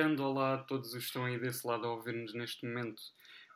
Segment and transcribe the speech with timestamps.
[0.00, 2.98] grande olá a todos os que estão aí desse lado a ouvir-nos neste momento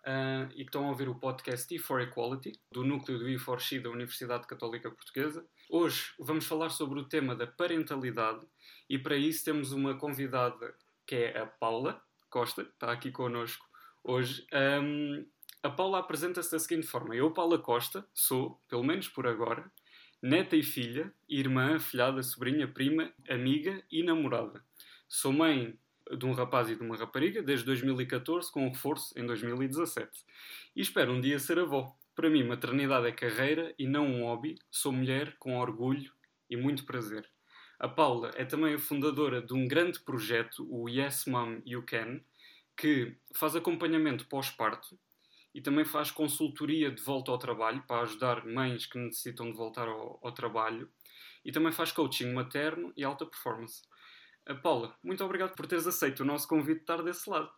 [0.03, 3.89] uh, e que estão a ouvir o podcast E4 Equality, do núcleo do E4X da
[3.89, 5.43] Universidade Católica Portuguesa.
[5.71, 8.47] Hoje vamos falar sobre o tema da parentalidade
[8.91, 10.75] e para isso temos uma convidada
[11.07, 13.65] que é a Paula Costa, está aqui connosco
[14.03, 14.47] hoje.
[14.53, 15.27] Um,
[15.63, 19.73] a Paula apresenta-se da seguinte forma: Eu, Paula Costa, sou, pelo menos por agora,
[20.23, 24.63] neta e filha, irmã, afilhada, sobrinha, prima, amiga e namorada.
[25.09, 25.79] Sou mãe
[26.11, 30.11] de um rapaz e de uma rapariga desde 2014, com reforço em 2017.
[30.77, 31.97] E espero um dia ser avó.
[32.15, 34.57] Para mim, maternidade é carreira e não um hobby.
[34.71, 36.13] Sou mulher com orgulho
[36.49, 37.29] e muito prazer.
[37.79, 42.21] A Paula é também a fundadora de um grande projeto, o Yes Mom You Can,
[42.77, 44.99] que faz acompanhamento pós-parto
[45.55, 49.89] e também faz consultoria de volta ao trabalho para ajudar mães que necessitam de voltar
[49.89, 50.91] ao, ao trabalho
[51.45, 53.83] e também faz coaching materno e alta performance.
[54.63, 57.51] Paula, muito obrigado por teres aceito o nosso convite de estar desse lado.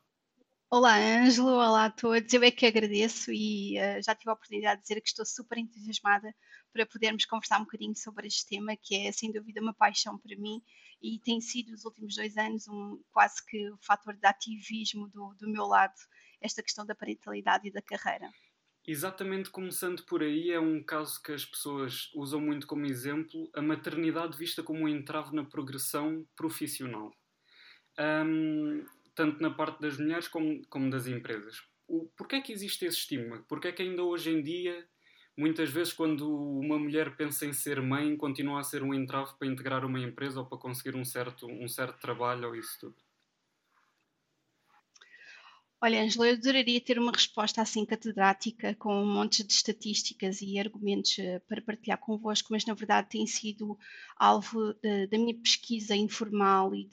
[0.71, 2.33] Olá, Ângelo, olá a todos.
[2.33, 5.59] Eu é que agradeço e uh, já tive a oportunidade de dizer que estou super
[5.59, 6.35] entusiasmada
[6.73, 10.37] para podermos conversar um bocadinho sobre este tema, que é sem dúvida uma paixão para
[10.37, 10.63] mim
[11.03, 15.49] e tem sido nos últimos dois anos um quase que fator de ativismo do, do
[15.49, 15.95] meu lado
[16.41, 18.31] esta questão da parentalidade e da carreira.
[18.89, 23.61] Exatamente começando por aí, é um caso que as pessoas usam muito como exemplo, a
[23.61, 27.13] maternidade vista como um entrave na progressão profissional.
[27.99, 31.65] Um, tanto na parte das mulheres como, como das empresas.
[31.89, 33.45] O, porquê é que existe esse estigma?
[33.49, 34.87] Porquê é que ainda hoje em dia,
[35.37, 36.29] muitas vezes quando
[36.61, 40.41] uma mulher pensa em ser mãe, continua a ser um entrave para integrar uma empresa
[40.41, 43.06] ou para conseguir um certo, um certo trabalho ou isso tudo?
[45.83, 50.59] Olha, Angela, eu adoraria ter uma resposta assim catedrática, com um monte de estatísticas e
[50.59, 53.79] argumentos eh, para partilhar convosco, mas na verdade tem sido
[54.17, 56.89] alvo de, da minha pesquisa informal e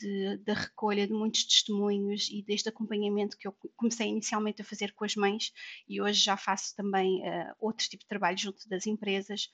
[0.45, 5.05] da recolha de muitos testemunhos e deste acompanhamento que eu comecei inicialmente a fazer com
[5.05, 5.53] as mães
[5.87, 9.49] e hoje já faço também uh, outro tipo de trabalho junto das empresas.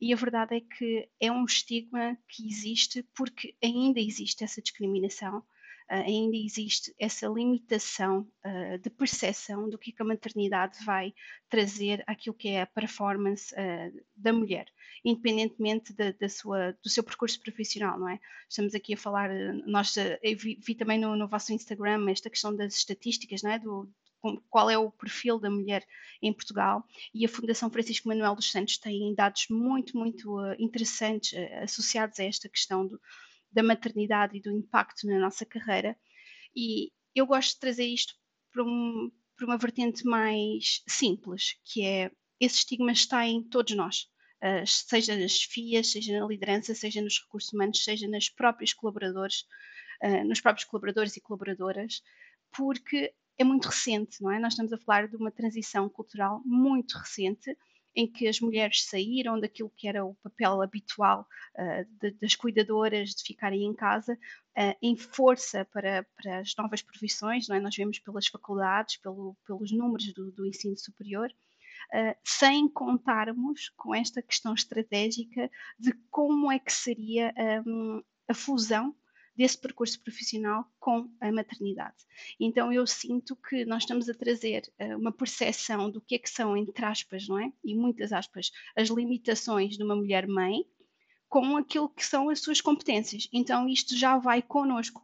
[0.00, 5.42] E a verdade é que é um estigma que existe porque ainda existe essa discriminação
[5.94, 11.12] ainda existe essa limitação uh, de percepção do que a maternidade vai
[11.50, 14.66] trazer àquilo que é a performance uh, da mulher,
[15.04, 18.18] independentemente da, da, sua, do seu percurso profissional, não é?
[18.48, 19.30] Estamos aqui a falar,
[19.66, 19.94] nós
[20.38, 23.58] vi, vi, também no, no vosso Instagram esta questão das estatísticas, não é?
[23.58, 23.88] Do,
[24.48, 25.84] qual é o perfil da mulher
[26.22, 32.20] em Portugal e a Fundação Francisco Manuel dos Santos tem dados muito, muito interessantes associados
[32.20, 33.00] a esta questão do,
[33.52, 35.96] da maternidade e do impacto na nossa carreira.
[36.54, 38.14] E eu gosto de trazer isto
[38.50, 44.08] para, um, para uma vertente mais simples, que é esse estigma está em todos nós,
[44.42, 49.44] uh, seja nas FIAs, seja na liderança, seja nos recursos humanos, seja nos próprios colaboradores,
[50.02, 52.02] uh, nos próprios colaboradores e colaboradoras,
[52.50, 54.38] porque é muito recente, não é?
[54.38, 57.56] Nós estamos a falar de uma transição cultural muito recente
[57.94, 61.26] em que as mulheres saíram daquilo que era o papel habitual
[61.56, 66.82] uh, de, das cuidadoras de ficarem em casa uh, em força para, para as novas
[66.82, 67.60] profissões, é?
[67.60, 73.94] nós vemos pelas faculdades, pelo, pelos números do, do ensino superior, uh, sem contarmos com
[73.94, 77.34] esta questão estratégica de como é que seria
[77.66, 78.94] um, a fusão
[79.36, 81.96] desse percurso profissional com a maternidade.
[82.38, 86.30] Então eu sinto que nós estamos a trazer uh, uma percepção do que é que
[86.30, 87.52] são, entre aspas, não é?
[87.64, 90.64] E muitas aspas, as limitações de uma mulher mãe
[91.28, 93.28] com aquilo que são as suas competências.
[93.32, 95.02] Então isto já vai connosco.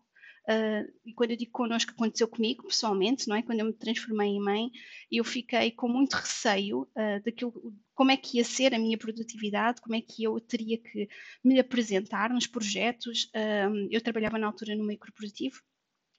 [0.48, 3.42] Uh, e quando eu digo connosco, aconteceu comigo pessoalmente, não é?
[3.42, 4.70] Quando eu me transformei em mãe,
[5.12, 7.52] eu fiquei com muito receio uh, daquilo,
[7.94, 11.06] como é que ia ser a minha produtividade, como é que eu teria que
[11.44, 13.24] me apresentar nos projetos.
[13.24, 15.60] Uh, eu trabalhava na altura no meio corporativo,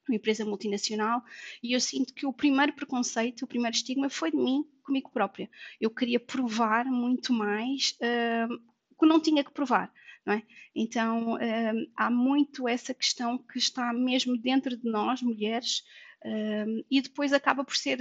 [0.07, 1.23] uma empresa multinacional,
[1.63, 5.49] e eu sinto que o primeiro preconceito, o primeiro estigma foi de mim, comigo própria.
[5.81, 7.95] Eu queria provar muito mais
[8.99, 9.93] que não tinha que provar.
[10.27, 10.43] É?
[10.75, 15.83] Então um, há muito essa questão que está mesmo dentro de nós, mulheres,
[16.23, 17.99] um, e depois acaba por ser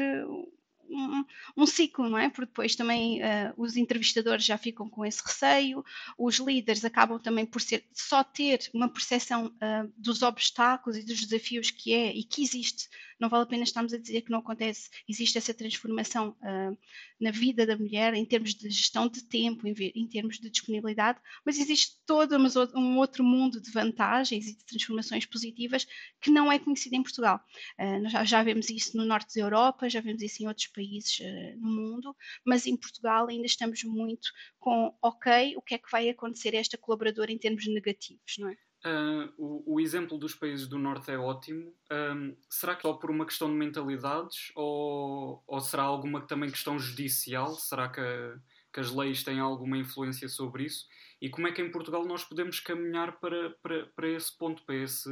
[0.91, 1.25] um,
[1.57, 2.29] um, ciclo, não é?
[2.29, 5.85] Porque depois também uh, os entrevistadores já ficam com esse receio,
[6.17, 11.25] os líderes acabam também por ser só ter uma percepção uh, dos obstáculos e dos
[11.25, 12.89] desafios que é e que existe
[13.19, 14.91] não vale a pena estarmos a dizer que não acontece.
[15.09, 16.79] Existe essa transformação uh,
[17.21, 21.19] na vida da mulher em termos de gestão de tempo, em, em termos de disponibilidade,
[21.45, 22.37] mas existe todo
[22.75, 25.87] um outro mundo de vantagens e de transformações positivas
[26.21, 27.41] que não é conhecido em Portugal.
[27.79, 30.69] Uh, nós já, já, vemos isso no norte da Europa, já vemos isso em outros
[30.69, 34.29] países uh, no mundo, mas em Portugal ainda estamos muito
[34.59, 38.49] com, ok, o que é que vai acontecer a esta colaboradora em termos negativos, não
[38.49, 38.57] é?
[38.85, 41.75] Uh, o, o, exemplo dos países do Norte é ótimo.
[42.49, 47.55] Será que só por uma questão de mentalidades ou, ou será alguma também questão judicial?
[47.57, 48.01] Será que,
[48.73, 50.87] que, as leis têm alguma influência sobre isso?
[51.21, 54.77] E como é que em Portugal nós podemos caminhar para, para, para esse ponto, para
[54.77, 55.11] esse,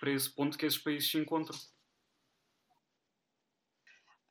[0.00, 1.56] para esse ponto que esses países se encontram?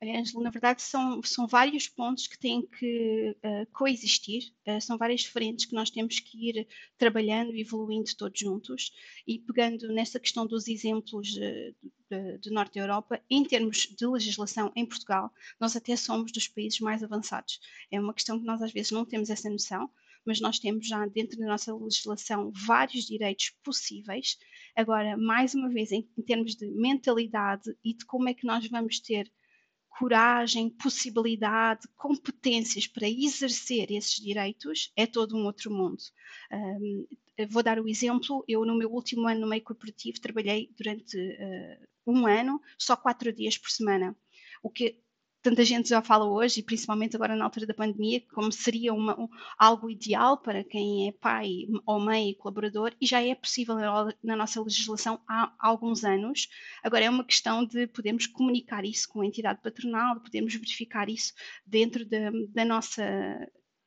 [0.02, 4.98] Olha, Ângelo, na verdade são, são vários pontos que têm que uh, coexistir, uh, são
[4.98, 6.66] várias frentes que nós temos que ir
[6.98, 8.92] trabalhando e evoluindo todos juntos.
[9.24, 11.38] E pegando nessa questão dos exemplos
[12.42, 16.80] do Norte da Europa, em termos de legislação em Portugal, nós até somos dos países
[16.80, 17.60] mais avançados.
[17.90, 19.88] É uma questão que nós às vezes não temos essa noção,
[20.24, 24.36] mas nós temos já dentro da nossa legislação vários direitos possíveis.
[24.74, 28.66] Agora, mais uma vez, em, em termos de mentalidade e de como é que nós
[28.68, 29.30] vamos ter
[29.98, 36.02] coragem, possibilidade, competências para exercer esses direitos, é todo um outro mundo.
[36.50, 37.06] Um,
[37.48, 41.86] vou dar o exemplo, eu no meu último ano no meio corporativo trabalhei durante uh,
[42.06, 44.16] um ano, só quatro dias por semana,
[44.62, 44.98] o que
[45.42, 49.18] tanta gente já fala hoje, e principalmente agora na altura da pandemia, como seria uma,
[49.20, 49.28] um,
[49.58, 53.76] algo ideal para quem é pai ou mãe e colaborador, e já é possível
[54.22, 56.48] na, nossa legislação há, alguns anos.
[56.82, 61.08] Agora é uma questão de podermos comunicar isso com a entidade patronal, de podermos verificar
[61.08, 61.32] isso
[61.66, 63.02] dentro da, da nossa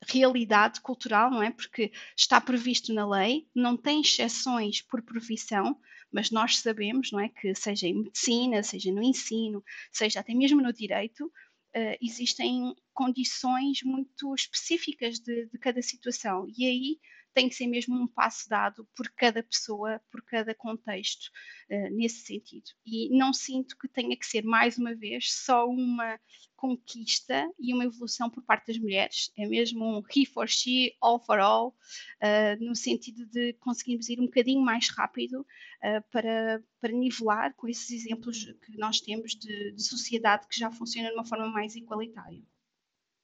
[0.08, 1.52] realidade cultural, não é?
[1.52, 5.80] Porque está previsto na lei, não tem exceções por profissão,
[6.16, 10.62] mas nós sabemos, não é, que seja em medicina, seja no ensino, seja até mesmo
[10.62, 16.48] no direito, uh, existem condições muito específicas de, de, cada situação.
[16.58, 17.00] E aí
[17.36, 21.30] tem que ser mesmo um passo dado por cada pessoa, por cada contexto,
[21.70, 22.72] uh, nesse sentido.
[22.86, 26.18] E não sinto que tenha que ser, mais uma vez, só uma
[26.56, 29.32] conquista e uma evolução por parte das mulheres.
[29.38, 31.76] É mesmo um he for she, all for all,
[32.24, 37.68] uh, no sentido de conseguirmos ir um bocadinho mais rápido uh, para, para nivelar com
[37.68, 41.76] esses exemplos que nós temos de, de sociedade que já funciona de uma forma mais
[41.76, 42.42] igualitária.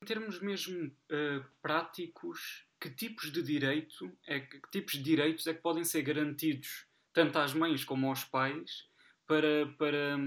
[0.03, 0.91] Em termos mesmo
[1.61, 6.01] práticos, que tipos de direito é que, que, tipos de direitos é que podem ser
[6.01, 8.89] garantidos tanto às mães como aos pais
[9.27, 10.17] para, para,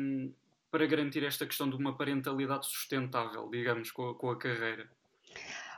[0.70, 4.88] para garantir esta questão de uma parentalidade sustentável, digamos, com a, com a carreira?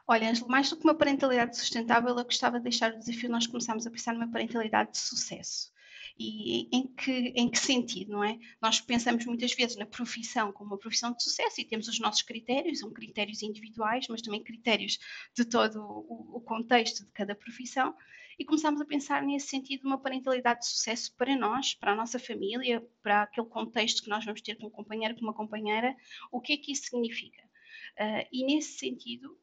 [0.06, 3.46] Olha, Angelo, mais do que uma parentalidade sustentável, eu gostava de deixar o desafio nós
[3.46, 5.72] começarmos a pensar numa parentalidade de sucesso.
[6.18, 8.38] E em que, em que sentido, não é?
[8.60, 12.22] Nós pensamos muitas vezes na profissão como uma profissão de sucesso e temos os nossos
[12.22, 14.98] critérios, são critérios individuais, mas também critérios
[15.34, 17.94] de todo o, o contexto de cada profissão,
[18.38, 22.18] e começamos a pensar nesse sentido uma parentalidade de sucesso para nós, para a nossa
[22.18, 25.96] família, para aquele contexto que nós vamos ter com um companheiro, com uma companheira,
[26.30, 27.42] o que é que isso significa?
[27.98, 29.38] Uh, e nesse sentido,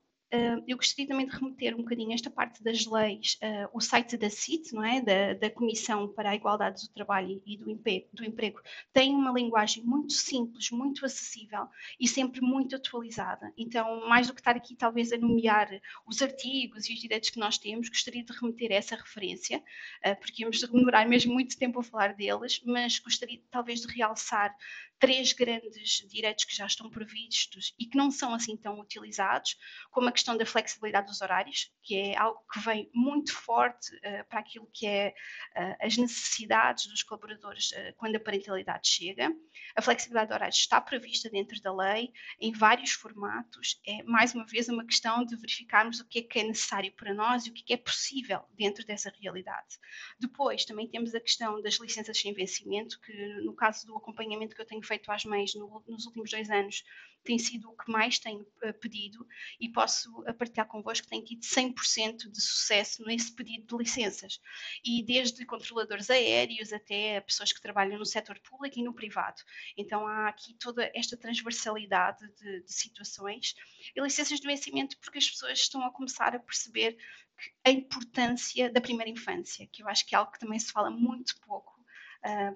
[0.68, 4.30] eu gostaria também de remeter um bocadinho esta parte das leis, uh, o site da
[4.30, 5.02] CIT, não é?
[5.02, 8.60] Da, da, Comissão para a Igualdade do Trabalho e do Emprego, do Emprego,
[8.92, 11.68] tem uma linguagem muito simples, muito acessível
[12.00, 13.54] e sempre muito atualizada.
[13.58, 15.70] Então, mais do que estar aqui talvez a nomear
[16.08, 19.60] os artigos e os direitos que nós temos, gostaria de remeter a essa referência,
[20.06, 24.56] uh, porque íamos demorar mesmo muito tempo a falar deles, mas gostaria talvez de realçar
[25.04, 29.58] três grandes direitos que já estão previstos e que não são assim tão utilizados,
[29.92, 34.26] como a questão da flexibilidade dos horários, que é algo que vem muito forte uh,
[34.30, 35.14] para aquilo que é
[35.58, 39.30] uh, as necessidades dos colaboradores uh, quando a parentalidade chega.
[39.76, 43.82] A flexibilidade de horários está prevista dentro da lei, em vários formatos.
[43.86, 47.14] É, mais uma vez, uma questão de verificarmos o que é que é necessário para
[47.14, 49.78] nós e o que é, que é possível dentro dessa realidade.
[50.18, 53.12] Depois, também temos a questão das licenças sem vencimento, que
[53.44, 56.84] no caso do acompanhamento que eu tenho feito às mães no, nos últimos dois anos,
[57.24, 59.26] tem sido o que mais tenho uh, pedido
[59.60, 64.40] e posso partilhar convosco que tenho tido 100% de sucesso nesse pedido de licenças.
[64.84, 69.42] E desde controladores aéreos até pessoas que trabalham no setor público e no privado.
[69.78, 73.56] Então há aqui toda esta transversalidade de, de situações
[73.96, 76.98] e licenças de vencimento porque as pessoas estão a começar a perceber
[77.66, 80.90] a importância da primeira infância, que eu acho que é algo que também se fala
[80.90, 81.74] muito pouco.
[82.24, 82.56] Uh,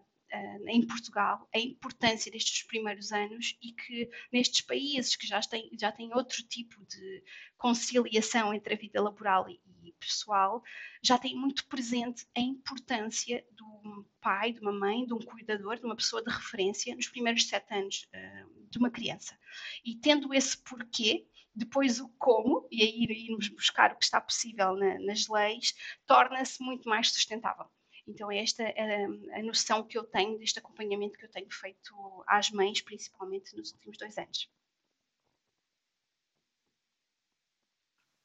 [0.68, 5.92] em Portugal a importância destes primeiros anos e que nestes países que já têm, já
[5.92, 7.24] têm outro tipo de
[7.58, 9.60] conciliação entre a vida laboral e,
[10.00, 10.62] pessoal,
[11.02, 15.78] já têm muito presente a importância de um pai, de uma mãe, de um cuidador,
[15.78, 19.38] de uma pessoa de referência nos primeiros sete anos uh, de uma criança.
[19.84, 24.76] E tendo esse porquê, depois o como, e aí irmos buscar o que está possível
[24.76, 25.74] na, nas leis,
[26.06, 27.66] torna-se muito mais sustentável.
[28.08, 31.94] Então, é esta é a noção que eu tenho deste acompanhamento que eu tenho feito
[32.26, 34.50] às mães, principalmente nos últimos dois anos.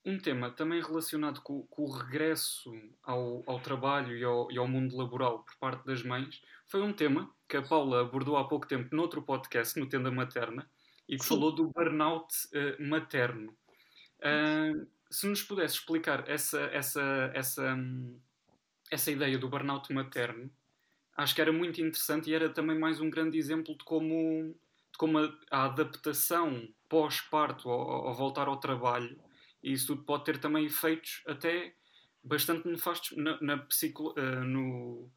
[0.05, 2.73] Um tema também relacionado com, com o regresso
[3.03, 6.93] ao, ao trabalho e ao, e ao, mundo laboral por parte das mães foi um
[6.93, 10.69] tema que a Paula abordou há pouco tempo noutro podcast, no Tenda Materna,
[11.09, 11.29] e que Sim.
[11.29, 13.57] falou do burnout uh, materno.
[14.19, 17.77] Uh, se nos pudesse explicar essa, essa, essa,
[18.93, 20.51] essa ideia do burnout materno,
[21.17, 24.55] acho que era muito interessante e era também mais um grande exemplo de como,
[24.93, 29.19] de como a, a adaptação pós-parto ao, ao voltar ao trabalho
[29.63, 31.75] e isso tudo pode ter também efeitos até
[32.23, 35.09] bastante nefastos na, na, psico, uh, no,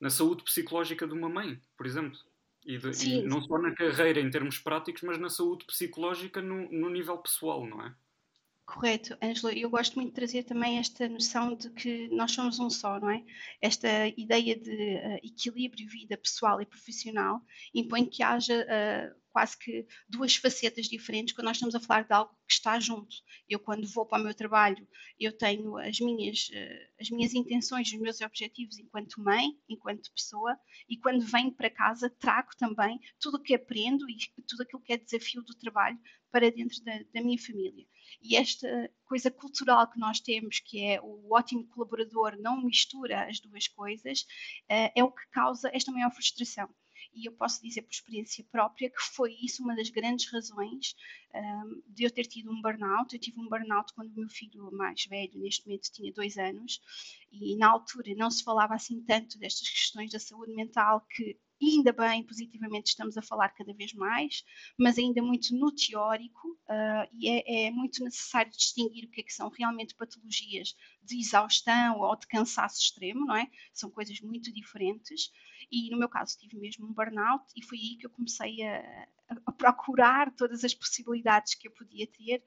[0.00, 2.18] na saúde psicológica de uma mãe, por exemplo.
[2.64, 6.70] E, de, e, não só na carreira em termos práticos, mas na saúde psicológica no,
[6.70, 7.94] no nível pessoal, não é?
[8.68, 9.54] Correto, Ângela.
[9.54, 13.08] Eu gosto muito de trazer também esta noção de que nós somos um só, não
[13.10, 13.24] é?
[13.62, 17.40] Esta ideia de uh, equilíbrio vida pessoal e profissional
[17.74, 22.12] impõe que haja uh, quase que duas facetas diferentes quando nós estamos a falar de
[22.12, 23.14] algo que está junto.
[23.48, 24.84] Eu, quando vou para o meu trabalho,
[25.18, 30.58] eu tenho as minhas, uh, as minhas intenções, os meus objetivos enquanto mãe, enquanto pessoa,
[30.88, 34.92] e quando venho para casa, trago também tudo o que aprendo e tudo aquilo que
[34.92, 36.00] é desafio do trabalho
[36.32, 37.86] para dentro da, da minha família.
[38.20, 43.38] E esta coisa cultural que nós temos, que é o ótimo colaborador não mistura as
[43.38, 46.68] duas coisas, uh, é o que causa esta maior frustração
[47.14, 50.94] e eu posso dizer por experiência própria que foi isso uma das grandes razões
[51.34, 53.14] um, de eu ter tido um burnout.
[53.14, 56.80] Eu tive um burnout quando o meu filho mais velho, neste momento, tinha dois anos,
[57.32, 61.92] e na altura não se falava assim tanto destas questões da saúde mental que ainda
[61.92, 64.44] bem, positivamente, estamos a falar cada vez mais,
[64.78, 69.24] mas ainda muito no teórico, uh, e é, é, muito necessário distinguir o que, é
[69.24, 73.50] que são realmente patologias de exaustão ou de cansaço extremo, não é?
[73.72, 75.32] São coisas muito diferentes.
[75.70, 79.08] E no meu caso tive mesmo um burnout e foi aí que eu comecei a,
[79.46, 82.42] a procurar todas as possibilidades que eu podia ter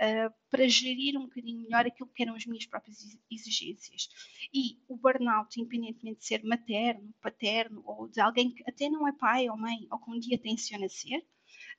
[0.00, 2.98] uh, para gerir um bocadinho melhor aquilo que eram as minhas próprias
[3.30, 4.08] exigências.
[4.52, 9.12] E o burnout, independentemente de ser materno, paterno ou de alguém que até não é
[9.12, 11.24] pai ou mãe ou que um dia tenciona ser,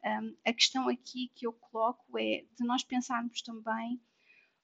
[0.04, 4.00] um, a questão aqui que eu coloco é de nós pensarmos também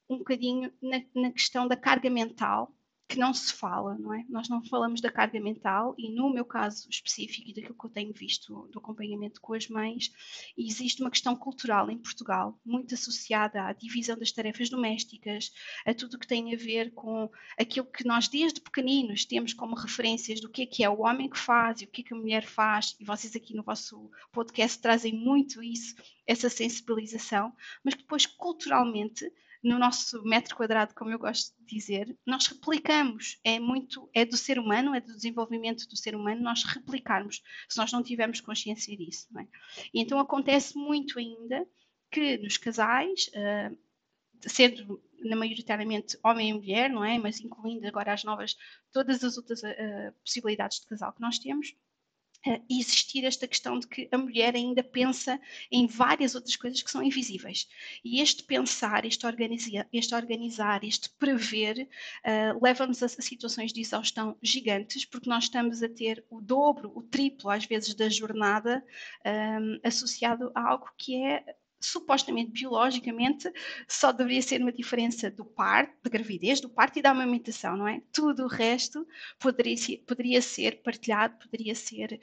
[0.09, 2.75] um bocadinho na, na questão da carga mental
[3.11, 4.23] que não se fala, não é?
[4.29, 7.89] Nós não falamos da carga mental e no meu caso específico e daquilo que eu
[7.89, 10.13] tenho visto do acompanhamento com as mães,
[10.57, 15.51] existe uma questão cultural em Portugal muito associada à divisão das tarefas domésticas,
[15.85, 20.39] a tudo que tem a ver com aquilo que nós desde pequeninos temos como referências
[20.39, 22.17] do que é que é o homem que faz e o que é que a
[22.17, 27.53] mulher faz, e vocês aqui no vosso podcast trazem muito isso, essa sensibilização,
[27.83, 29.29] mas que depois culturalmente
[29.63, 33.39] no nosso metro quadrado, como eu gosto de dizer, nós replicamos.
[33.43, 37.77] É muito, é do ser humano, é do desenvolvimento do ser humano nós replicarmos, se
[37.77, 39.27] nós não tivermos consciência disso.
[39.37, 39.47] É?
[39.93, 41.67] E então acontece muito ainda
[42.09, 43.77] que nos casais, uh,
[44.41, 47.19] sendo na maioritariamente homem e mulher, não é?
[47.19, 48.55] Mas incluindo agora as novas,
[48.91, 51.75] todas as outras uh, possibilidades de casal que nós temos,
[52.69, 55.39] existir esta questão de que a mulher ainda pensa
[55.71, 57.67] em várias outras coisas que são invisíveis.
[58.03, 61.87] E este pensar, este organizar, este, organizar, este prever,
[62.25, 67.03] uh, leva-nos a, situações de exaustão gigantes, porque nós estamos a ter o dobro, o
[67.03, 68.83] triplo, às vezes, da jornada
[69.25, 71.43] um, associado a algo que é
[71.85, 73.51] supostamente biologicamente
[73.87, 77.87] só deveria ser uma diferença do parto, da gravidez, do parto e da amamentação, não
[77.87, 78.01] é?
[78.11, 79.07] Tudo o resto
[79.39, 82.19] poderia ser, poderia ser partilhado, poderia ser,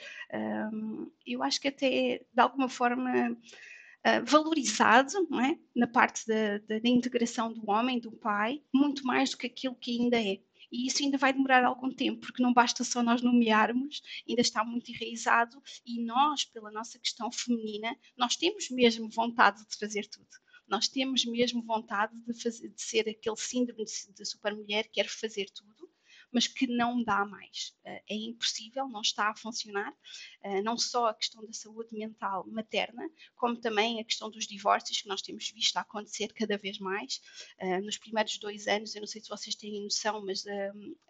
[0.72, 5.58] um, eu acho que até de alguma forma uh, valorizado, não é?
[5.74, 9.74] Na parte da, da, da integração do homem, do pai, muito mais do que aquilo
[9.74, 10.38] que ainda é.
[10.70, 14.64] E isso ainda vai demorar algum tempo, porque não basta só nós nomearmos, ainda está
[14.64, 20.28] muito enraizado e nós, pela nossa questão feminina, nós temos mesmo vontade de fazer tudo.
[20.68, 25.46] Nós temos mesmo vontade de, fazer, de ser aquele síndrome de, de supermulher, quer fazer
[25.50, 25.88] tudo
[26.32, 27.74] mas que não dá mais.
[27.84, 29.94] Eh, é impossível, não está a funcionar.
[30.42, 35.00] Eh, não só a questão da saúde mental materna, como também a questão dos divórcios,
[35.00, 37.20] que nós temos visto acontecer cada vez mais.
[37.58, 40.44] Eh, nos primeiros dois anos, eu não sei se vocês têm noção, mas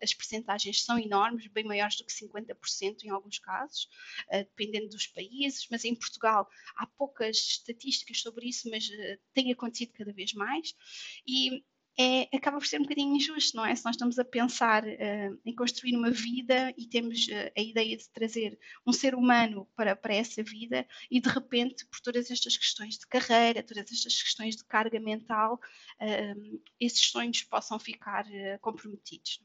[0.02, 3.88] as percentagens são enormes, bem maiores do que 50% em alguns casos,
[4.30, 8.88] dependendo dos países, mas em Portugal há poucas estatísticas sobre isso, mas
[9.34, 10.74] tem acontecido cada vez mais.
[11.26, 11.64] E
[12.00, 13.74] é, acaba por ser um bocadinho injusto, não é?
[13.74, 17.96] Se nós estamos a pensar uh, em construir uma vida e temos uh, a ideia
[17.96, 22.56] de trazer um ser humano para, para essa vida e de repente, por todas estas
[22.56, 25.60] questões de carreira, todas estas questões de carga mental,
[26.00, 28.24] uh, esses sonhos possam ficar
[28.60, 29.42] comprometidos.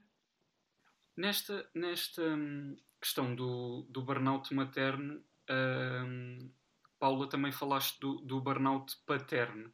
[1.17, 6.51] Nesta, nesta um, questão do, do burnout materno, um,
[6.99, 9.73] Paula, também falaste do, do burnout paterno.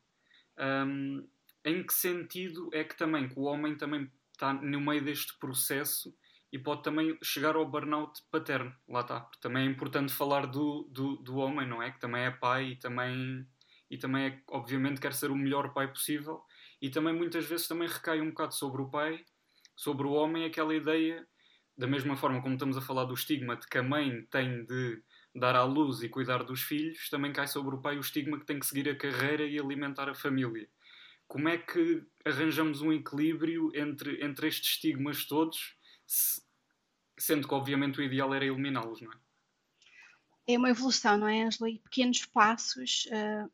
[0.57, 1.27] Um,
[1.69, 6.13] em que sentido é que também que o homem também está no meio deste processo
[6.51, 9.29] e pode também chegar ao burnout paterno, lá está.
[9.39, 11.91] Também é importante falar do, do, do homem, não é?
[11.91, 13.45] Que também é pai e também,
[13.89, 16.43] e também é, obviamente quer ser o melhor pai possível
[16.81, 19.23] e também muitas vezes também recai um bocado sobre o pai,
[19.75, 21.27] sobre o homem, aquela ideia,
[21.77, 25.01] da mesma forma como estamos a falar do estigma de que a mãe tem de
[25.35, 28.45] dar à luz e cuidar dos filhos, também cai sobre o pai o estigma que
[28.45, 30.67] tem que seguir a carreira e alimentar a família.
[31.29, 35.77] Como é que arranjamos um equilíbrio entre, entre estes estigmas todos,
[37.19, 39.15] sendo que obviamente o ideal era eliminá-los, não é?
[40.47, 41.69] É uma evolução, não é, Angela?
[41.69, 43.47] E pequenos passos uh,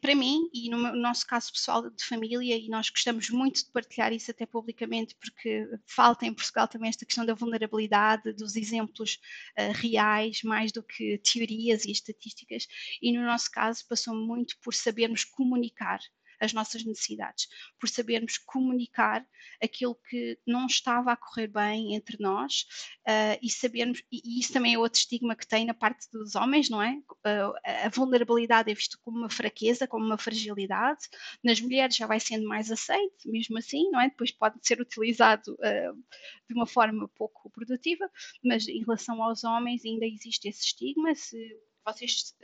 [0.00, 4.12] para mim, e no, nosso caso pessoal de família, e nós gostamos muito de partilhar
[4.12, 9.20] isso até publicamente, porque falta em Portugal também esta questão da vulnerabilidade, dos exemplos
[9.56, 12.66] uh, reais, mais do que teorias e estatísticas,
[13.00, 16.00] e no nosso caso passou muito por sabermos comunicar
[16.44, 17.48] as nossas necessidades,
[17.78, 19.26] por sabermos comunicar
[19.62, 22.66] aquilo que não estava a correr bem entre nós
[23.06, 26.68] uh, e sabermos, e, isso também é outro estigma que tem na parte dos homens,
[26.68, 26.92] não é?
[26.92, 31.08] Uh, a vulnerabilidade é vista como uma fraqueza, como uma fragilidade,
[31.42, 34.08] nas mulheres já vai sendo mais aceito, mesmo assim, não é?
[34.08, 36.04] Depois pode ser utilizado uh,
[36.48, 38.10] de uma forma pouco produtiva,
[38.42, 41.36] mas em relação aos homens ainda existe esse estigma, se
[41.84, 42.34] vocês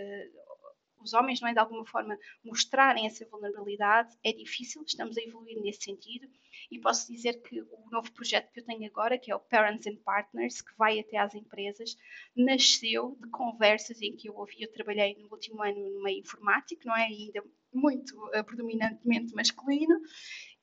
[1.02, 5.60] os homens, não é, de alguma forma, mostrarem essa vulnerabilidade, é difícil, estamos a evoluir
[5.60, 6.28] nesse sentido.
[6.70, 9.86] E posso dizer que o novo projeto que eu tenho agora, que é o Parents
[9.86, 11.96] and Partners, que vai até às empresas,
[12.36, 16.82] nasceu de conversas em que eu ouvi, eu trabalhei no último ano no meio informático,
[16.84, 17.42] não é, ainda
[17.72, 20.00] muito uh, predominantemente masculino,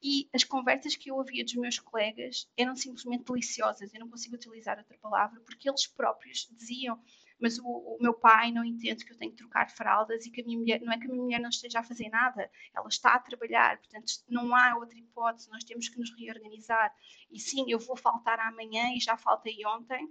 [0.02, 4.36] e as conversas que eu ouvia dos meus colegas eram simplesmente deliciosas, eu não consigo
[4.36, 7.00] utilizar outra palavra, porque eles próprios diziam
[7.40, 10.42] mas o, o, meu pai não entende que eu tenho que trocar fraldas e que
[10.42, 12.88] a minha mulher, não é que a minha mulher não esteja a fazer nada, ela
[12.88, 16.94] está a trabalhar, portanto não há outra hipótese, nós temos que nos reorganizar.
[17.32, 20.10] E sim, eu vou faltar amanhã e já faltei ontem,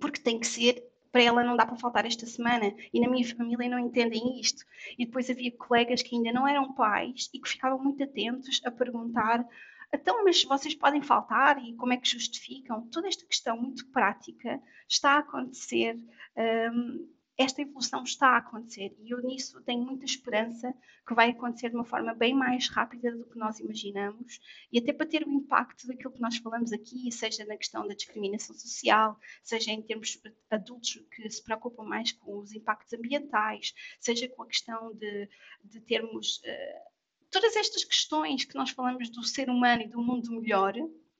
[0.00, 3.26] porque tem que ser para ela não dá para faltar esta semana e na minha
[3.26, 4.64] família não entendem isto.
[4.98, 8.70] E depois havia colegas que ainda não eram pais e que ficavam muito atentos a
[8.70, 9.46] perguntar
[9.92, 12.86] então, mas vocês podem faltar e como é que justificam?
[12.88, 15.96] Toda esta questão muito prática está a acontecer,
[16.36, 20.74] um, esta evolução está a acontecer e eu nisso tenho muita esperança
[21.06, 24.40] que vai acontecer de uma forma bem mais rápida do que nós imaginamos
[24.72, 27.94] e até para ter o impacto daquilo que nós falamos aqui, seja na questão da
[27.94, 30.20] discriminação social, seja em termos
[30.50, 35.28] adultos que se preocupam mais com os impactos ambientais, seja com a questão de,
[35.62, 36.38] de termos.
[36.38, 36.90] Uh,
[37.30, 40.74] todas estas questões que nós falamos do ser humano e do mundo melhor,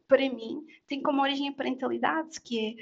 [0.09, 2.75] para mim, têm como origem a parentalidade, que é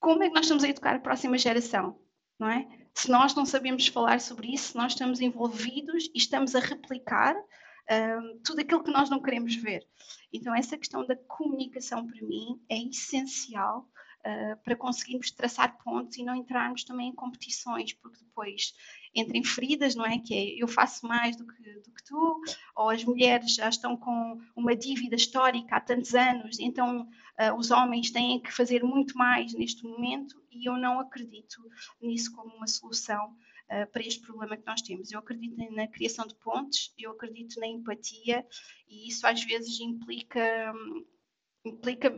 [0.00, 2.01] como é que nós estamos a educar a próxima geração,
[2.42, 2.66] não é?
[2.92, 8.40] Se nós não sabemos falar sobre isso, nós estamos envolvidos e estamos a replicar um,
[8.44, 9.86] tudo aquilo que nós não queremos ver.
[10.32, 13.86] Então, essa questão da comunicação, para mim, é essencial
[14.26, 18.72] uh, para conseguirmos traçar pontos e não entrarmos também em competições, porque depois
[19.14, 20.18] entrem feridas, não é?
[20.18, 22.40] Que é eu faço mais do que, do que tu,
[22.76, 27.70] ou as mulheres já estão com uma dívida histórica há tantos anos, então uh, os
[27.70, 31.60] homens têm que fazer muito mais neste momento e eu não acredito
[32.00, 33.36] nisso como uma solução.
[33.70, 35.10] Uh, para este problema que nós temos.
[35.10, 38.44] Eu acredito na criação de pontes, eu acredito na empatia
[38.86, 40.74] e isso às vezes implica,
[41.64, 42.12] implica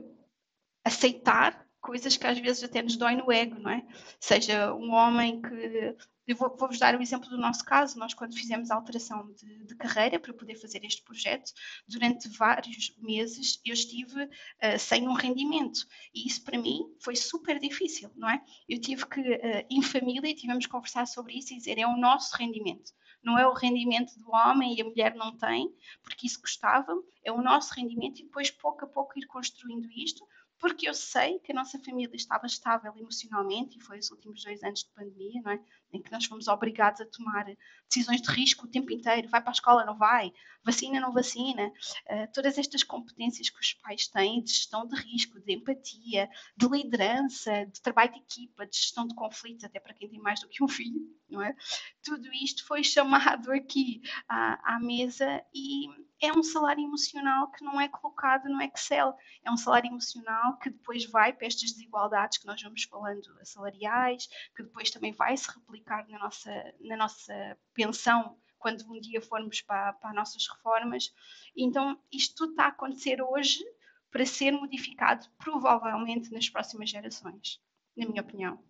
[0.84, 3.86] aceitar coisas que às vezes até nos dói no ego, não é?
[4.18, 5.94] Seja um homem que
[6.26, 7.98] eu vou, vos dar o exemplo do nosso caso.
[7.98, 11.52] Nós, quando fizemos a alteração de, de, carreira para poder fazer este projeto,
[11.86, 15.86] durante vários meses eu estive uh, sem um rendimento.
[16.14, 18.42] E isso para mim foi super difícil, não é?
[18.66, 21.98] Eu tive que, uh, em família, tivemos que conversar sobre isso e dizer: é o
[21.98, 22.92] nosso rendimento.
[23.22, 25.70] Não é o rendimento do homem e a mulher não tem,
[26.02, 30.26] porque isso custava, é o nosso rendimento e depois, pouco a pouco, ir construindo isto
[30.58, 34.62] porque eu sei que a nossa família estava estável emocionalmente, e foi os últimos dois
[34.62, 35.60] anos de pandemia, não é?
[35.94, 37.46] em que nós fomos obrigados a tomar
[37.88, 40.32] decisões de risco o tempo inteiro, vai para a escola, não vai,
[40.64, 45.38] vacina, não vacina, uh, todas estas competências que os pais têm de gestão de risco,
[45.40, 50.08] de empatia, de liderança, de trabalho de equipa, de gestão de conflitos, até para quem
[50.08, 51.54] tem mais do que um filho, não é?
[52.02, 55.86] Tudo isto foi chamado aqui à, à mesa e
[56.24, 60.70] é um salário emocional que não é colocado no Excel, é um salário emocional que
[60.70, 65.50] depois vai para estas desigualdades que nós vamos falando salariais, que depois também vai se
[65.50, 71.12] replicar na nossa, na nossa pensão quando um dia formos para, para as nossas reformas.
[71.54, 73.62] Então, isto tudo está a acontecer hoje
[74.10, 77.60] para ser modificado provavelmente nas próximas gerações,
[77.96, 78.64] na minha opinião.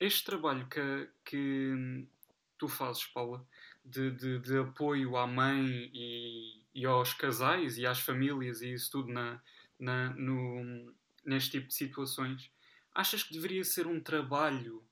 [0.00, 2.08] Este trabalho que, que
[2.56, 3.46] tu fazes, Paula,
[3.84, 8.90] de, de, de apoio à mãe e, e aos casais e às famílias e isso
[8.90, 9.40] tudo na,
[9.78, 10.92] na, no,
[11.24, 12.50] neste tipo de situações,
[12.94, 14.84] achas que deveria ser um trabalho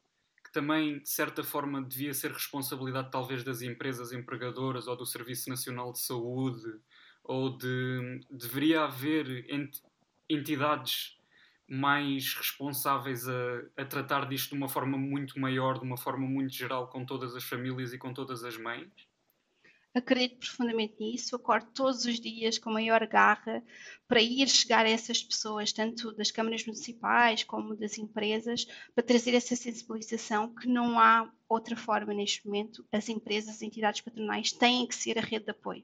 [0.44, 5.51] que também, de certa forma, devia ser responsabilidade talvez das empresas empregadoras ou do Serviço
[5.51, 6.81] Nacional de Saúde?
[7.25, 9.44] Ou de deveria haver
[10.29, 11.15] entidades
[11.68, 16.55] mais responsáveis a, a, tratar disto de uma forma muito maior, de uma forma muito
[16.55, 18.90] geral, com todas as famílias e com todas as mães?
[19.94, 23.64] Acredito profundamente nisso, acordo todos os dias com maior garra
[24.07, 29.35] para ir chegar a essas pessoas, tanto das câmaras municipais como das empresas, para trazer
[29.35, 32.85] essa sensibilização que não há outra forma neste momento.
[32.92, 35.83] As empresas, as entidades patronais têm que ser a rede de apoio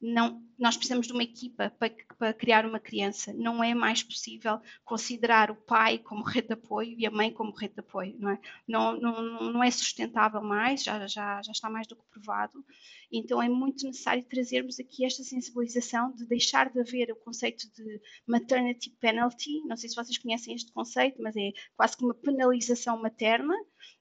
[0.00, 3.32] não, nós precisamos de uma equipa para, para, criar uma criança.
[3.32, 7.54] Não é mais possível considerar o pai como rede de apoio e a mãe como
[7.54, 8.40] rede de apoio, não é?
[8.66, 12.64] Não, não, não é sustentável mais, já, já, já está mais do que provado.
[13.10, 18.00] Então é muito necessário trazermos aqui esta sensibilização de deixar de haver o conceito de
[18.26, 19.62] maternity penalty.
[19.66, 23.54] Não sei se vocês conhecem este conceito, mas é quase que uma penalização materna,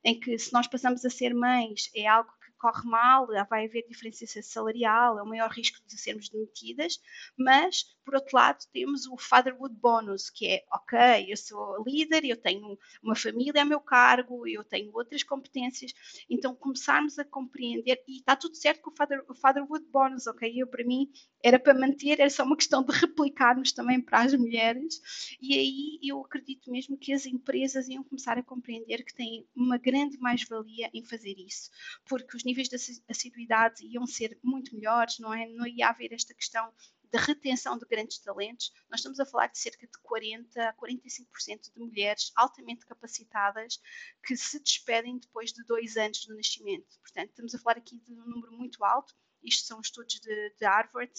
[0.03, 4.25] em que se nós passamos a ser mães é algo corre mal, vai haver diferença
[4.41, 6.99] salarial, é o maior risco de sermos demitidas,
[7.37, 12.37] mas, por outro lado, temos o fatherhood bonus, que é, ok, eu sou líder, eu
[12.37, 15.93] tenho uma família a meu cargo, eu tenho outras competências,
[16.29, 20.51] então começarmos a compreender, e está tudo certo com o, father, o fatherhood bonus, ok?
[20.55, 21.09] Eu, para mim,
[21.43, 25.99] era para manter, era só uma questão de replicarmos também para as mulheres, e aí
[26.03, 30.89] eu acredito mesmo que as empresas iam começar a compreender que têm uma grande mais-valia
[30.93, 31.69] em fazer isso,
[32.05, 32.77] porque os níveis de
[33.09, 35.45] assiduidade iam ser muito melhores, não é?
[35.47, 36.73] Não ia haver esta questão
[37.11, 41.73] da retenção de grandes talentos, nós estamos a falar de cerca de 40 a 45%
[41.73, 43.79] de mulheres altamente capacitadas
[44.25, 46.99] que se despedem depois de dois anos do nascimento.
[47.01, 49.13] Portanto, estamos a falar aqui de um número muito alto.
[49.43, 51.13] Isto são estudos de, de Harvard,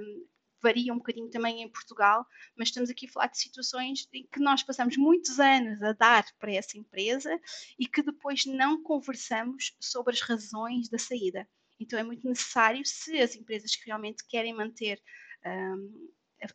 [0.00, 0.26] um,
[0.62, 4.40] varia um bocadinho também em Portugal, mas estamos aqui a falar de situações em que
[4.40, 7.38] nós passamos muitos anos a dar para essa empresa
[7.78, 11.48] e que depois não conversamos sobre as razões da saída.
[11.78, 15.00] Então é muito necessário, se as empresas que realmente querem manter
[15.44, 16.10] um,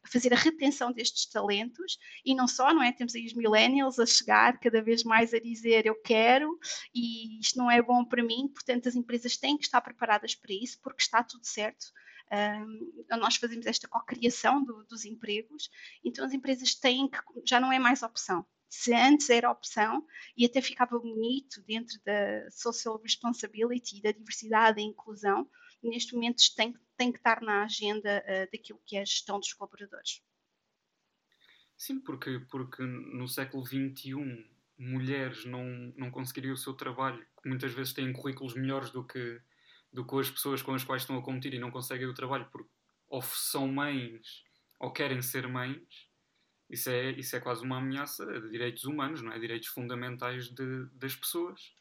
[0.07, 2.91] fazer a retenção destes talentos e não só, não é?
[2.91, 6.57] Temos aí os millennials a chegar cada vez mais a dizer eu quero
[6.93, 10.53] e isto não é bom para mim, portanto as empresas têm que estar preparadas para
[10.53, 11.87] isso porque está tudo certo.
[12.31, 15.69] Um, nós fazemos esta cocriação do, dos empregos,
[16.03, 18.45] então as empresas têm que, já não é mais opção.
[18.69, 24.83] Se antes era opção e até ficava bonito dentro da social responsibility, da diversidade e
[24.85, 25.49] inclusão,
[25.83, 29.51] neste momento tem, tem que estar na agenda uh, daquilo que é a gestão dos
[29.51, 30.21] colaboradores.
[31.75, 35.65] Sim, porque, porque no século XXI mulheres não,
[35.97, 39.41] não conseguiriam o seu trabalho, que muitas vezes têm currículos melhores do que
[39.91, 42.47] do que as pessoas com as quais estão a competir e não conseguem o trabalho
[42.51, 42.69] porque
[43.07, 44.43] ou são mães
[44.79, 46.09] ou querem ser mães,
[46.69, 49.37] isso é, isso é quase uma ameaça de direitos humanos, não é?
[49.37, 51.75] Direitos fundamentais de, das pessoas.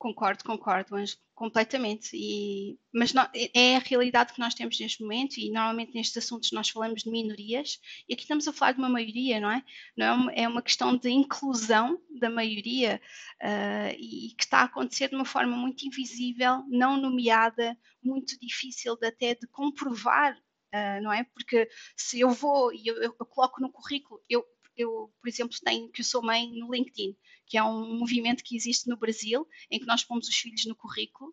[0.00, 2.12] Concordo, concordo, Anjo, completamente.
[2.14, 6.52] E, mas não, é a realidade que nós temos neste momento e normalmente nestes assuntos
[6.52, 9.62] nós falamos de minorias e aqui estamos a falar de uma maioria, não é?
[9.94, 12.98] Não é, uma, é uma questão de inclusão da maioria
[13.42, 18.96] uh, e que está a acontecer de uma forma muito invisível, não nomeada, muito difícil
[18.96, 21.24] de, até de comprovar, uh, não é?
[21.24, 24.42] Porque se eu vou e eu, eu coloco no currículo, eu
[24.76, 28.88] eu, por exemplo, tenho que sou mãe no LinkedIn, que é um movimento que existe
[28.88, 31.30] no Brasil, em que nós pomos os filhos no currículo.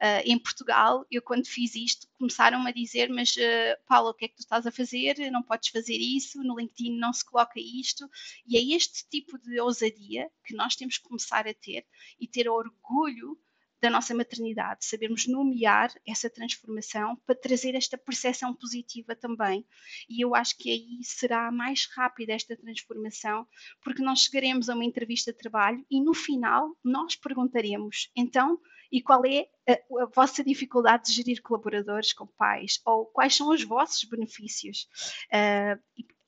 [0.00, 4.24] Uh, em Portugal, eu quando fiz isto, começaram a dizer, mas uh, Paula, o que
[4.24, 5.30] é que tu estás a fazer?
[5.30, 8.08] Não podes fazer isso, no LinkedIn não se coloca isto.
[8.46, 11.86] E é este tipo de ousadia que nós temos que começar a ter
[12.18, 13.38] e ter orgulho
[13.80, 19.66] da nossa maternidade, sabermos nomear essa transformação para trazer esta percepção positiva também.
[20.08, 23.46] E eu acho que aí será mais rápida esta transformação,
[23.82, 28.60] porque nós chegaremos a uma entrevista de trabalho e no final nós perguntaremos, então,
[28.92, 32.80] e qual é a, a, vossa dificuldade de gerir colaboradores com pais?
[32.84, 34.88] Ou quais são os vossos benefícios?
[35.32, 35.80] Uh,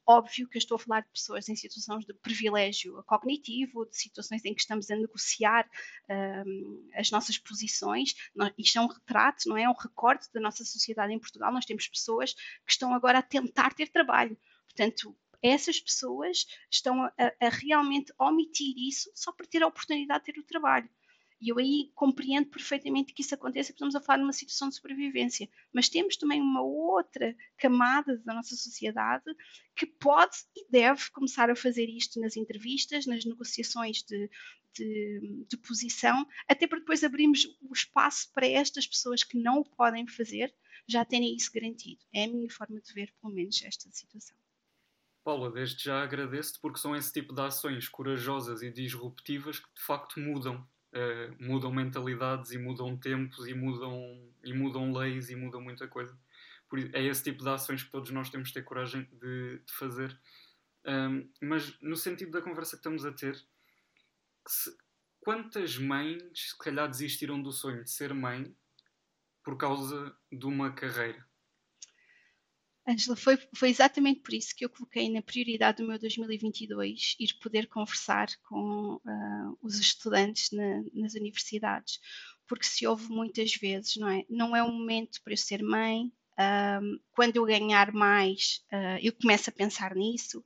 [0.07, 4.45] Óbvio que eu estou a falar de pessoas em situações de privilégio cognitivo, de situações
[4.45, 5.69] em que estamos a negociar
[6.47, 8.15] um, as nossas posições.
[8.59, 9.63] isto é um retrato, não é?
[9.63, 11.53] é um recorte da nossa sociedade em Portugal.
[11.53, 14.37] Nós temos pessoas que estão agora a tentar ter trabalho.
[14.65, 20.33] Portanto, essas pessoas estão a, a realmente omitir isso só para ter a oportunidade de
[20.33, 20.89] ter o trabalho.
[21.43, 24.69] E eu aí compreendo perfeitamente que isso aconteça, porque estamos a falar de uma situação
[24.69, 25.49] de sobrevivência.
[25.73, 29.25] Mas temos também uma outra camada da nossa sociedade
[29.75, 34.31] que pode e deve começar a fazer isto nas entrevistas, nas negociações de,
[34.73, 39.65] de, de, posição, até para depois abrirmos o espaço para estas pessoas que não o
[39.65, 40.55] podem fazer,
[40.87, 42.01] já terem isso garantido.
[42.15, 44.37] É a minha forma de ver, pelo menos, esta situação.
[45.25, 49.83] Paula, desde já agradeço-te porque são esse tipo de ações corajosas e disruptivas que de
[49.83, 50.65] facto mudam.
[50.93, 56.15] Uh, mudam mentalidades e mudam tempos e mudam, e mudam leis e mudam muita coisa.
[56.69, 59.73] Por, é esse tipo de ações que todos nós temos de ter coragem de, de
[59.73, 60.19] fazer.
[60.85, 63.37] Um, mas no sentido da conversa que estamos a ter,
[64.47, 64.77] se,
[65.21, 68.55] quantas mães se calhar desistiram do sonho de ser mãe
[69.43, 71.27] por causa de uma carreira?
[72.87, 77.35] Angela, foi, foi exatamente por isso que eu coloquei na prioridade do meu 2022 ir
[77.41, 82.01] poder conversar com uh, os estudantes na, nas universidades,
[82.47, 84.25] porque se houve muitas vezes, não é?
[84.29, 89.13] Não é o momento para eu ser mãe, um, quando eu ganhar mais, uh, eu
[89.13, 90.45] começo a pensar nisso.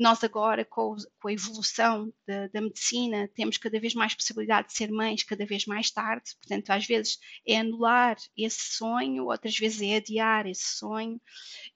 [0.00, 4.74] Nós agora, com, com a evolução da, da, medicina, temos cada vez mais possibilidade de
[4.74, 9.82] ser mães cada vez mais tarde, portanto, às vezes é anular esse sonho, outras vezes
[9.82, 11.20] é adiar esse sonho.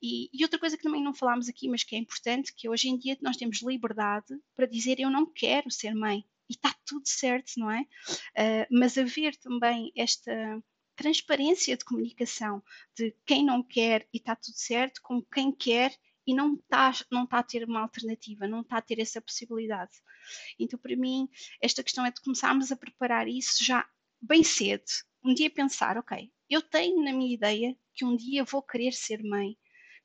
[0.01, 2.89] E, e outra coisa que também não falámos aqui, mas que é importante, que hoje
[2.89, 6.25] em dia nós temos liberdade para dizer eu não quero ser mãe.
[6.49, 7.83] E está tudo certo, não é?
[7.83, 10.33] Uh, mas haver também esta
[10.97, 12.63] transparência de comunicação
[12.97, 15.95] de quem não quer e está tudo certo com quem quer
[16.27, 19.93] e não está não tá a ter uma alternativa, não está a ter essa possibilidade.
[20.59, 21.29] Então, para mim,
[21.61, 23.87] esta questão é de começarmos a preparar isso já
[24.21, 24.85] bem cedo.
[25.23, 29.23] Um dia pensar, ok, eu tenho na minha ideia que um dia vou querer ser
[29.23, 29.57] mãe.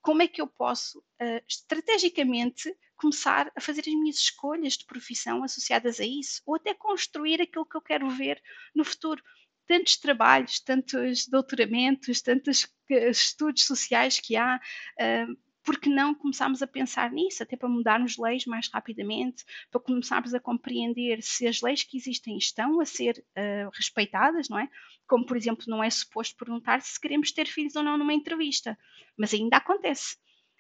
[0.02, 5.44] Como é que eu posso, uh, estrategicamente, começar a fazer as minhas escolhas de profissão
[5.44, 6.42] associadas a isso?
[6.46, 8.42] Ou até construir aquilo que eu quero ver
[8.74, 9.22] no futuro?
[9.70, 14.60] tantos trabalhos, tantos doutoramentos, tantos eh, estudos sociais que há,
[15.70, 19.80] uh, por que não começarmos a pensar nisso, até para mudarmos leis mais rapidamente, para
[19.80, 24.68] começarmos a compreender se as leis que existem estão a ser uh, respeitadas, não é?
[25.08, 28.78] Como, por exemplo, não é suposto perguntar se queremos ter filhos ou não numa entrevista,
[29.16, 30.18] mas ainda acontece.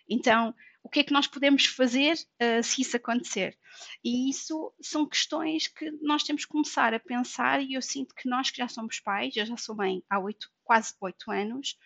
[0.07, 3.57] Então, o que é que nós podemos fazer uh, se isso acontecer?
[4.03, 8.29] E isso são questões que nós temos que começar a pensar, e eu sinto que
[8.29, 11.77] nós que já somos pais, eu já sou mãe há oito, quase oito anos,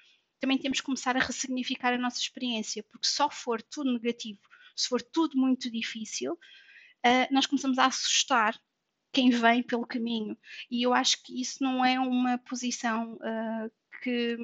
[0.43, 4.41] também temos que começar a ressignificar a nossa experiência, porque só for tudo negativo,
[4.75, 8.59] se for tudo muito difícil, uh, nós começamos a assustar
[9.13, 10.37] quem vem pelo caminho.
[10.69, 14.35] E eu acho que isso não é uma posição uh, que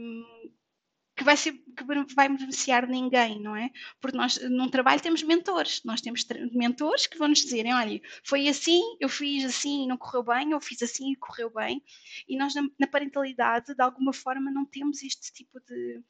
[1.19, 1.83] que vai, ser, que
[2.15, 3.69] vai beneficiar ninguém, não é?
[3.99, 5.83] Porque nós, num trabalho, temos mentores.
[5.83, 9.97] Nós temos mentores que vão nos dizerem: olha, foi assim, eu fiz assim e não
[9.97, 11.83] correu bem, eu fiz assim e correu bem.
[12.25, 16.01] E nós, na, na parentalidade, de alguma forma, não temos este tipo de,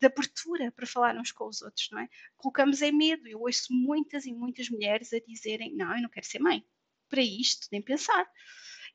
[0.00, 2.08] de abertura para falar uns com os outros, não é?
[2.36, 3.28] Colocamos em medo.
[3.28, 6.64] Eu ouço muitas e muitas mulheres a dizerem: não, eu não quero ser mãe.
[7.08, 8.28] Para isto, nem pensar.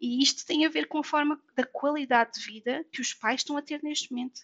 [0.02, 3.40] E isto tem a ver com a forma da qualidade de vida que os pais
[3.40, 4.42] estão a ter neste momento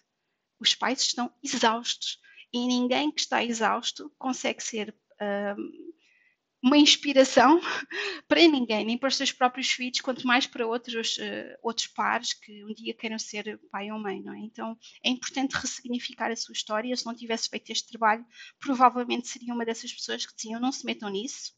[0.60, 2.18] os pais estão exaustos
[2.52, 4.94] e ninguém que está exausto consegue ser
[5.56, 5.88] um,
[6.62, 7.60] uma inspiração
[8.26, 12.32] para ninguém, nem para os seus próprios filhos, quanto mais para outros, uh, outros pares
[12.32, 14.40] que um dia queiram ser pai ou mãe, não é?
[14.40, 16.96] Então é importante ressignificar a sua história.
[16.96, 18.24] Se não tivesse feito este trabalho,
[18.58, 21.52] provavelmente seria uma dessas pessoas que diziam não se metam nisso,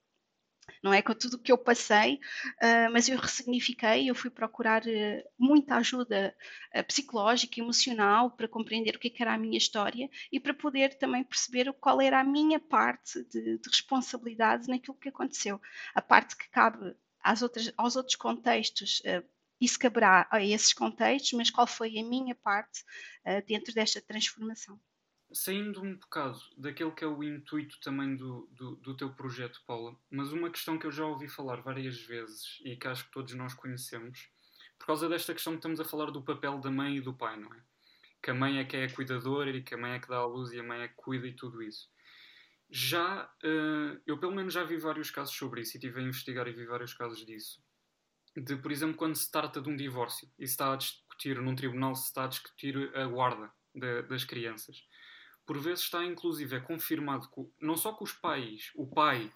[0.82, 1.02] não é?
[1.02, 5.76] Com tudo o que eu passei, uh, mas eu ressignifiquei, eu fui procurar uh, muita
[5.76, 6.34] ajuda
[6.74, 10.54] uh, psicológica, emocional, para compreender o que, é que, era a minha história e para
[10.54, 15.60] poder também perceber qual era a minha parte de, de responsabilidade naquilo que aconteceu.
[15.94, 19.02] A parte que cabe às outras, aos outros contextos
[19.60, 22.82] isso caberá a esses contextos, mas qual foi a minha parte
[23.46, 24.80] dentro desta transformação
[25.32, 29.96] saindo um bocado daquele que é o intuito também do, do, do, teu projeto, Paula,
[30.10, 33.32] mas uma questão que eu já ouvi falar várias vezes e que acho que todos
[33.34, 34.28] nós conhecemos,
[34.78, 37.38] por causa desta questão que estamos a falar do papel da mãe e do pai,
[37.38, 37.62] não é?
[38.22, 40.16] Que a mãe é que é a cuidadora e que a mãe é que dá
[40.16, 41.88] a luz e a mãe é que cuida e tudo isso.
[42.68, 46.46] Já, uh, eu pelo menos já vi vários casos sobre isso e estive a investigar
[46.46, 47.62] e vi vários casos disso.
[48.36, 51.54] De, por exemplo, quando se trata de um divórcio e se está a discutir num
[51.54, 54.84] tribunal, se está a discutir a guarda de, das crianças
[55.46, 59.30] por vezes está inclusive é confirmado que não só que os pais, o pai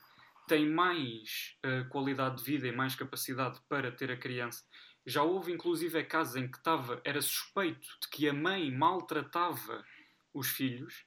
[0.47, 4.63] tem mais uh, qualidade de vida e mais capacidade para ter a criança.
[5.07, 9.85] Já houve inclusive é casos em que estava, era suspeito de que a mãe maltratava
[10.33, 11.05] os filhos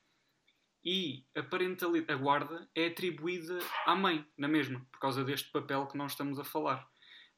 [0.83, 5.85] e a parentalidade, a guarda é atribuída à mãe, na mesma, por causa deste papel
[5.87, 6.87] que nós estamos a falar.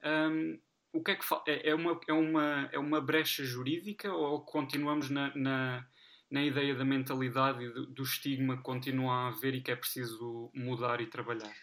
[0.04, 0.60] Um,
[0.94, 5.10] o que é que é, é, uma, é, uma, é uma brecha jurídica ou continuamos
[5.10, 5.88] na, na
[6.30, 9.76] na ideia da mentalidade e do, do estigma que continua a haver e que é
[9.76, 11.54] preciso mudar e trabalhar?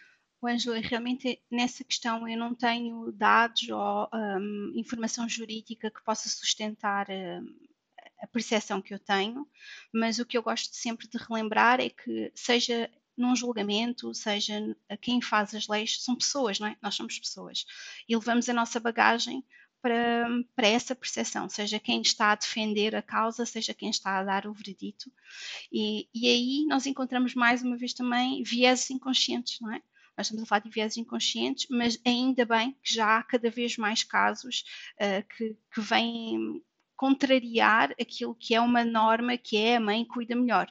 [0.41, 6.29] O Ângelo, realmente nessa questão eu não tenho dados ou um, informação jurídica que possa
[6.29, 7.67] sustentar um,
[8.21, 9.47] a percepção que eu tenho,
[9.93, 14.53] mas o que eu gosto sempre de relembrar é que, seja num julgamento, seja
[15.01, 16.77] quem faz as leis, são pessoas, não é?
[16.81, 17.65] Nós somos pessoas.
[18.07, 19.43] E levamos a nossa bagagem
[19.81, 24.47] para, essa percepção, seja quem está a defender a causa, seja quem está a dar
[24.47, 25.11] o veredito.
[25.71, 29.81] E, e aí nós encontramos mais uma vez também vieses inconscientes, não é?
[30.17, 33.77] Nós estamos a falar de vieses inconscientes, mas ainda bem que já há cada vez
[33.77, 34.63] mais casos
[34.99, 36.63] uh, que, que vêm
[36.95, 40.67] contrariar aquilo que é uma norma que é a mãe cuida melhor.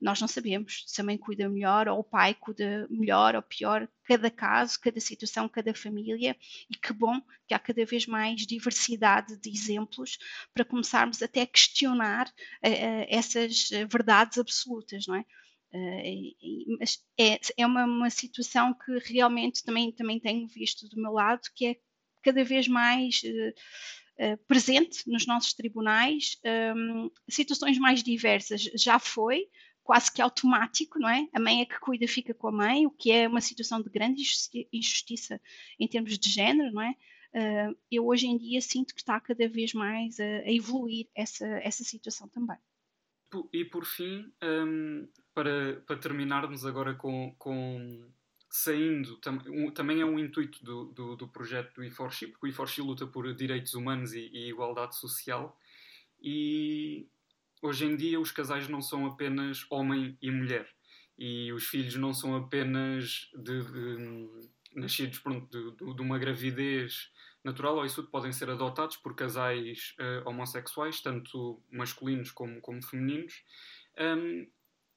[0.00, 3.88] Nós não sabemos se a mãe cuida melhor ou o pai cuida melhor ou pior,
[4.04, 6.36] cada caso, cada situação, cada família,
[6.70, 10.18] e que bom que há cada vez mais diversidade de exemplos
[10.54, 15.24] para começarmos até a questionar uh, essas verdades absolutas, não é?
[15.72, 21.12] Uh, mas é, é uma, uma, situação que realmente também, também tenho visto do meu
[21.12, 21.76] lado, que é
[22.22, 26.38] cada vez mais uh, uh, presente nos nossos tribunais,
[26.74, 28.62] um, situações mais diversas.
[28.74, 29.46] Já foi,
[29.88, 31.26] quase que automático, não é?
[31.32, 33.88] A mãe é que cuida, fica com a mãe, o que é uma situação de
[33.88, 34.22] grande
[34.70, 35.40] injustiça
[35.80, 36.90] em termos de género, não é?
[37.32, 41.84] Uh, eu hoje em dia sinto que está cada vez mais a, evoluir essa, essa
[41.84, 42.58] situação também.
[43.50, 48.10] E por fim, um, para, para terminarmos agora com, com
[48.50, 49.38] saindo, tam,
[49.70, 53.34] também é um intuito do, do, do projeto do IFORXI, porque o IFORXI luta por
[53.34, 55.58] direitos humanos e, e igualdade social,
[56.20, 57.08] e
[57.62, 60.68] hoje em dia os casais não são apenas homem e mulher
[61.18, 64.28] e os filhos não são apenas de, de,
[64.76, 67.10] nascidos pronto, de, de, uma gravidez
[67.42, 73.44] natural ou isso podem ser adotados por casais uh, homossexuais, tanto masculinos como, como femininos.
[73.98, 74.46] Um,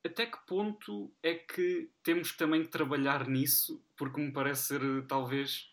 [0.03, 3.83] até que ponto é que temos também que trabalhar nisso?
[3.95, 5.71] Porque me parece ser, talvez,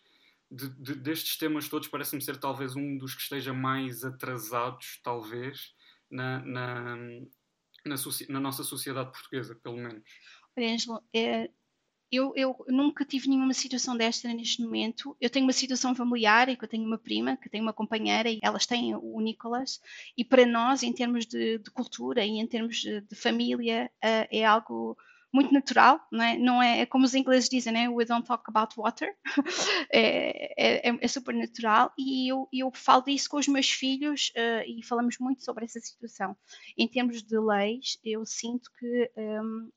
[0.51, 5.75] de, de, destes temas todos, parece-me ser talvez um dos que esteja mais atrasados, talvez,
[6.11, 6.97] na, na,
[7.85, 7.95] na,
[8.29, 10.03] na nossa sociedade portuguesa, pelo menos.
[10.57, 11.51] Olha, Angelo, é,
[12.11, 15.17] eu, eu, nunca tive nenhuma situação desta neste momento.
[15.21, 18.39] Eu tenho uma situação familiar que eu tenho uma prima, que tem uma companheira e
[18.43, 19.81] elas têm o Nicolas.
[20.17, 24.27] E para nós, em termos de, de cultura e em termos de, de família, uh,
[24.31, 24.97] é algo
[25.33, 26.39] muito natural, não é?
[26.39, 27.89] Não é, é como os ingleses dizem, né?
[27.89, 29.15] We don't talk about water.
[29.93, 34.65] é, é, é, super natural e eu, eu falo disso com os meus filhos uh,
[34.67, 36.37] e falamos muito sobre essa situação.
[36.77, 39.71] Em termos de leis, eu sinto que um,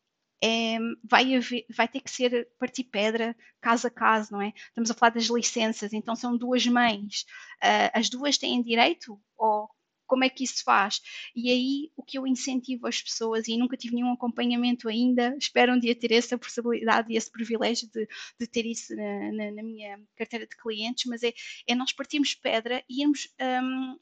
[0.43, 4.53] é, vai, haver, vai ter que ser partir pedra caso a caso, não é?
[4.55, 7.25] Estamos a falar das licenças, então são duas mães,
[7.63, 9.69] uh, as duas têm direito ou
[10.11, 11.01] como é que isso se faz?
[11.33, 15.73] E aí o que eu incentivo as pessoas, e nunca tive nenhum acompanhamento ainda, espero
[15.73, 18.05] um dia ter essa possibilidade e esse privilégio de,
[18.37, 21.31] de ter isso na, na, na, minha carteira de clientes, mas é,
[21.65, 23.29] é nós partirmos pedra e irmos.
[23.39, 23.97] Um,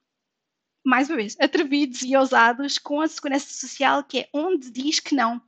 [0.83, 5.13] mais uma vez, atrevidos e ousados com a segurança social, que é onde diz que
[5.13, 5.39] não.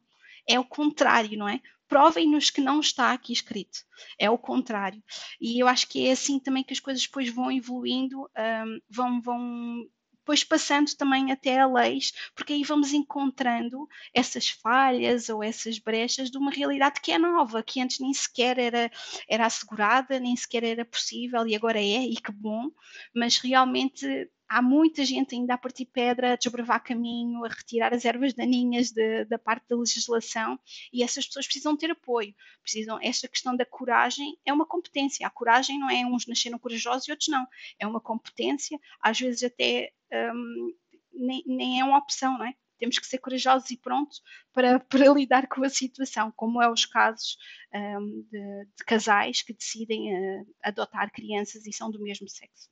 [0.47, 1.59] É o contrário, não é?
[1.87, 3.79] provem-nos que não está aqui escrito.
[4.17, 5.03] É o contrário.
[5.41, 9.21] E eu acho que é assim também que as coisas depois vão evoluindo, um, vão,
[9.21, 9.89] vão
[10.21, 16.29] depois passando também até a leis, porque aí vamos encontrando essas falhas ou essas brechas
[16.29, 18.91] de uma realidade que é nova, que antes nem sequer era,
[19.27, 22.69] era assegurada, nem sequer era possível e agora é, e que bom,
[23.15, 28.03] mas realmente há muita gente ainda a partir pedra, a desbravar caminho, a retirar as
[28.03, 30.59] ervas daninhas de, da parte da legislação
[30.91, 32.35] e essas pessoas precisam ter apoio.
[32.61, 35.25] Precisam, esta questão da coragem é uma competência.
[35.25, 37.47] A coragem não é uns nasceram corajosos e outros não.
[37.79, 40.75] É uma competência, às vezes até um,
[41.13, 42.53] nem, nem é uma opção, não é?
[42.77, 46.85] temos que ser corajosos e prontos para, para lidar com a situação, como é os
[46.85, 47.37] casos
[47.73, 52.69] um, de, de, casais que decidem uh, adotar crianças e são do mesmo sexo.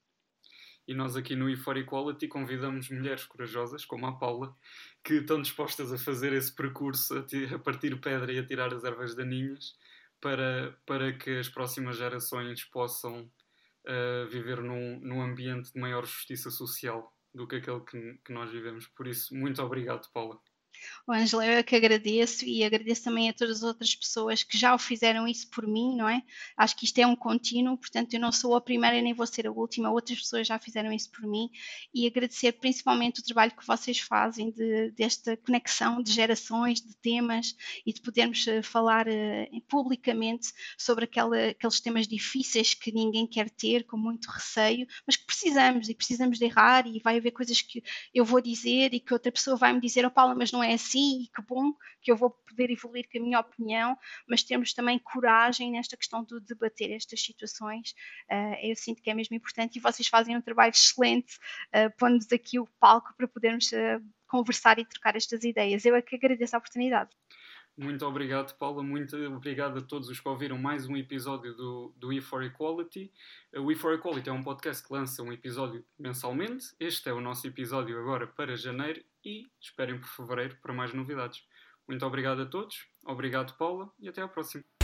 [0.90, 4.58] E nós aqui no E4 Equality convidamos mulheres corajosas, como a Paula,
[5.04, 8.84] que estão dispostas a fazer esse percurso, a, a partir pedra e a tirar as
[8.84, 9.78] ervas daninhas,
[10.20, 13.32] para, para que as próximas gerações possam
[13.86, 18.50] uh, viver num, num ambiente de maior justiça social do que aquele que, que nós
[18.50, 18.88] vivemos.
[18.88, 20.40] Por isso, muito obrigado, Paula.
[21.08, 24.58] O Ângelo, eu é que agradeço e agradeço também a todas as outras pessoas que
[24.58, 26.22] já o fizeram isso por mim, não é?
[26.56, 29.48] Acho que isto é um contínuo, portanto eu não sou a primeira nem vou ser
[29.48, 31.50] a última, outras pessoas já fizeram isso por mim
[31.94, 37.56] e agradecer principalmente o trabalho que vocês fazem de, desta conexão de gerações, de temas
[37.86, 43.50] e de podermos eh, falar uh, publicamente sobre aquela, aqueles temas difíceis que ninguém quer
[43.50, 47.62] ter, com muito receio, mas que precisamos e precisamos de errar e vai haver coisas
[47.62, 50.59] que eu vou dizer e que outra pessoa vai me dizer, oh Paula, mas não
[50.64, 53.98] é é assim e que bom que eu vou poder evoluir com a minha opinião,
[54.28, 57.94] mas temos também coragem nesta questão de debater estas situações.
[58.32, 61.36] Uh, eu sinto que é mesmo importante e vocês fazem um trabalho excelente,
[61.76, 65.84] uh, pondo-nos aqui o palco para podermos uh, conversar e trocar estas ideias.
[65.86, 67.10] Eu é que agradeço a oportunidade.
[67.80, 68.84] Muito obrigado, Paula.
[68.84, 73.10] Muito obrigado a todos os que ouviram mais um episódio do, do E for Equality.
[73.56, 76.76] O E for Equality é um podcast que lança um episódio mensalmente.
[76.78, 81.42] Este é o nosso episódio agora para janeiro e esperem por fevereiro para mais novidades.
[81.88, 82.86] Muito obrigado a todos.
[83.02, 84.79] Obrigado, Paula, e até à próxima.